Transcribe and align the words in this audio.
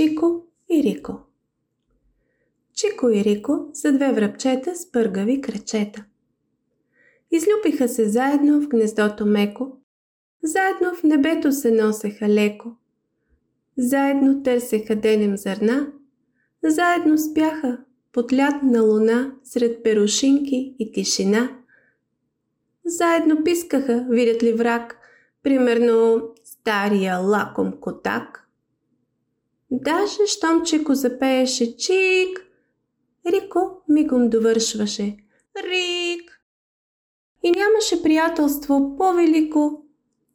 и 0.00 0.82
Рико 0.82 1.20
Чико 2.74 3.10
и 3.10 3.24
Рико 3.24 3.70
са 3.72 3.92
две 3.92 4.12
връбчета 4.12 4.76
с 4.76 4.92
пъргави 4.92 5.40
крачета. 5.40 6.04
Излюпиха 7.30 7.88
се 7.88 8.08
заедно 8.08 8.60
в 8.60 8.68
гнездото 8.68 9.26
меко, 9.26 9.76
заедно 10.42 10.94
в 10.94 11.02
небето 11.02 11.52
се 11.52 11.70
носеха 11.70 12.28
леко, 12.28 12.76
заедно 13.78 14.42
търсеха 14.42 14.96
денем 14.96 15.36
зърна, 15.36 15.92
заедно 16.64 17.18
спяха 17.18 17.78
под 18.12 18.32
лятна 18.32 18.82
луна 18.82 19.34
сред 19.44 19.82
перушинки 19.82 20.76
и 20.78 20.92
тишина. 20.92 21.58
Заедно 22.84 23.44
пискаха, 23.44 24.06
видят 24.10 24.42
ли 24.42 24.52
враг, 24.52 24.98
примерно 25.42 26.22
стария 26.44 27.18
лаком 27.18 27.72
котак. 27.80 28.43
Даже 29.82 30.26
щом 30.26 30.64
Чико 30.64 30.94
запееше 30.94 31.76
чик, 31.76 32.46
Рико 33.26 33.82
мигом 33.88 34.30
довършваше 34.30 35.16
Рик. 35.56 36.40
И 37.42 37.50
нямаше 37.50 38.02
приятелство 38.02 38.96
по-велико 38.98 39.82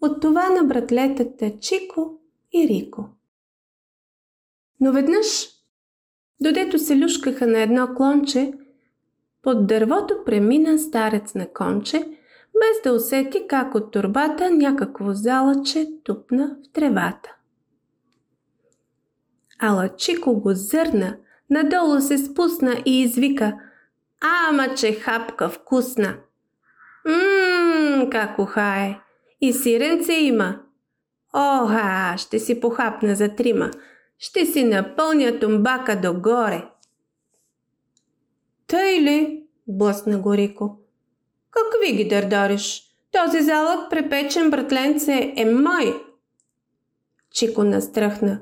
от 0.01 0.21
това 0.21 0.49
на 0.49 0.63
братлетата 0.63 1.59
Чико 1.59 2.19
и 2.53 2.67
Рико. 2.67 3.05
Но 4.79 4.91
веднъж, 4.91 5.49
додето 6.41 6.79
се 6.79 6.99
люшкаха 6.99 7.47
на 7.47 7.59
едно 7.59 7.87
клонче, 7.95 8.53
под 9.41 9.67
дървото 9.67 10.23
премина 10.25 10.79
старец 10.79 11.33
на 11.33 11.53
конче, 11.53 11.99
без 12.53 12.81
да 12.83 12.93
усети 12.93 13.47
как 13.47 13.75
от 13.75 13.91
турбата 13.91 14.51
някакво 14.51 15.13
залъче 15.13 15.87
тупна 16.03 16.57
в 16.63 16.71
тревата. 16.73 17.38
Ала 19.59 19.89
Чико 19.97 20.41
го 20.41 20.53
зърна, 20.53 21.17
надолу 21.49 22.01
се 22.01 22.17
спусна 22.17 22.81
и 22.85 23.01
извика 23.01 23.59
«Ама, 24.21 24.75
че 24.75 24.93
хапка 24.93 25.49
вкусна!» 25.49 26.15
«Ммм, 27.05 28.09
как 28.09 28.39
ухае! 28.39 28.99
И 29.41 29.53
сиренце 29.53 30.13
има!» 30.13 30.59
«Оха, 31.33 32.15
ще 32.17 32.39
си 32.39 32.59
похапна 32.59 33.15
за 33.15 33.35
трима!» 33.35 33.71
ще 34.19 34.45
си 34.45 34.63
напълня 34.63 35.39
тумбака 35.39 36.01
догоре. 36.01 36.65
Тъй 38.67 39.01
ли? 39.01 39.43
блъсна 39.67 40.19
Горико. 40.19 40.77
Какви 41.51 41.95
ги 41.95 42.07
дърдариш? 42.07 42.83
Този 43.11 43.41
залък 43.41 43.89
препечен 43.89 44.49
братленце 44.49 45.33
е 45.35 45.45
мой. 45.45 46.03
Чико 47.31 47.63
настръхна. 47.63 48.41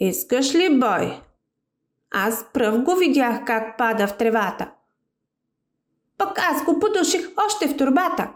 Искаш 0.00 0.54
ли 0.54 0.78
бой? 0.78 1.20
Аз 2.10 2.44
пръв 2.52 2.82
го 2.82 2.94
видях 2.94 3.44
как 3.44 3.78
пада 3.78 4.06
в 4.06 4.16
тревата. 4.16 4.70
Пък 6.18 6.38
аз 6.38 6.64
го 6.64 6.78
подуших 6.78 7.30
още 7.46 7.68
в 7.68 7.76
турбата. 7.76 8.32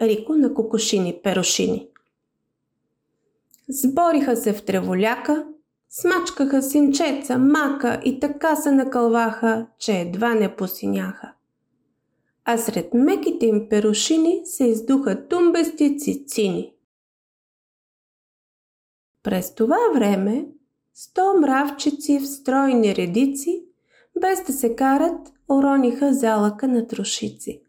Рико 0.00 0.34
на 0.34 0.54
кокошини 0.54 1.20
перушини. 1.22 1.88
Сбориха 3.68 4.36
се 4.36 4.52
в 4.52 4.64
треволяка, 4.64 5.46
Смачкаха 5.90 6.62
синчеца, 6.62 7.38
мака 7.38 8.00
и 8.04 8.20
така 8.20 8.56
се 8.56 8.70
накълваха, 8.70 9.66
че 9.78 9.92
едва 9.92 10.34
не 10.34 10.56
посиняха. 10.56 11.32
А 12.44 12.58
сред 12.58 12.94
меките 12.94 13.46
им 13.46 13.68
перушини 13.68 14.40
се 14.44 14.64
издуха 14.64 15.28
тумбести 15.28 15.98
цицини. 15.98 16.74
През 19.22 19.54
това 19.54 19.78
време 19.94 20.46
сто 21.00 21.34
мравчици 21.40 22.18
в 22.18 22.26
стройни 22.26 22.96
редици, 22.96 23.64
без 24.20 24.44
да 24.44 24.52
се 24.52 24.76
карат, 24.76 25.32
урониха 25.48 26.14
залъка 26.14 26.68
на 26.68 26.86
трошици. 26.86 27.62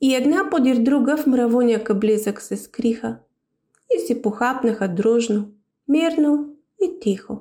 И 0.00 0.14
една 0.14 0.50
подир 0.50 0.76
друга 0.76 1.16
в 1.16 1.26
мравуняка 1.26 1.94
близък 1.94 2.42
се 2.42 2.56
скриха 2.56 3.18
и 3.96 4.06
си 4.06 4.22
похапнаха 4.22 4.88
дружно, 4.88 5.48
мирно 5.88 6.54
и 6.82 7.00
тихо. 7.00 7.38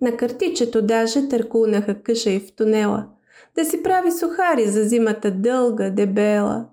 На 0.00 0.16
картичето 0.16 0.82
даже 0.82 1.28
търкунаха 1.28 2.02
къша 2.02 2.30
и 2.30 2.40
в 2.40 2.52
тунела, 2.52 3.06
да 3.54 3.64
си 3.64 3.82
прави 3.82 4.12
сухари 4.12 4.66
за 4.66 4.84
зимата 4.84 5.30
дълга, 5.30 5.90
дебела. 5.90 6.66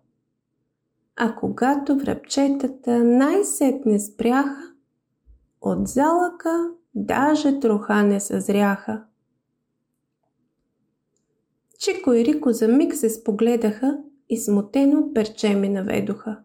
А 1.15 1.35
когато 1.35 1.97
връбчетата 1.97 3.03
най-сетне 3.03 3.99
спряха, 3.99 4.66
от 5.61 5.87
залъка 5.87 6.69
даже 6.95 7.59
троха 7.59 8.03
не 8.03 8.19
съзряха. 8.19 9.03
Чико 11.79 12.13
и 12.13 12.25
Рико 12.25 12.51
за 12.51 12.67
миг 12.67 12.95
се 12.95 13.09
спогледаха 13.09 13.97
и 14.29 14.37
смутено 14.37 15.13
перче 15.13 15.55
ми 15.55 15.69
наведоха. 15.69 16.39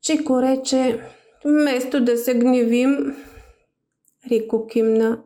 Чико 0.00 0.42
рече, 0.42 1.00
Вместо 1.44 2.04
да 2.04 2.16
се 2.16 2.34
гневим, 2.34 3.16
Рико 4.30 4.66
кимна. 4.66 5.22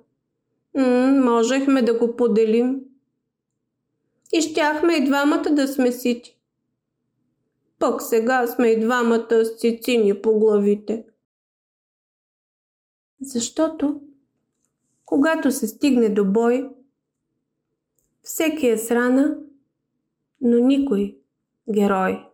Можехме 1.25 1.83
да 1.83 1.99
го 1.99 2.17
поделим. 2.17 2.81
И 4.33 4.41
щяхме 4.41 4.95
и 4.95 5.05
двамата 5.05 5.45
да 5.51 5.69
сме 5.69 5.93
сити. 5.93 6.39
Пък 7.79 8.03
сега 8.03 8.47
сме 8.47 8.69
и 8.69 8.81
двамата 8.81 9.45
с 9.45 9.61
цицини 9.61 10.23
по 10.23 10.39
главите. 10.39 11.05
Защото, 13.23 14.01
когато 15.05 15.51
се 15.51 15.67
стигне 15.67 16.09
до 16.09 16.25
бой, 16.25 16.71
всеки 18.23 18.67
е 18.67 18.79
с 18.79 18.91
рана, 18.91 19.39
но 20.41 20.59
никой 20.59 21.19
герой. 21.73 22.32